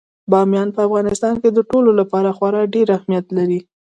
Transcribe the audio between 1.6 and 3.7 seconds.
ټولو لپاره خورا ډېر اهمیت لري.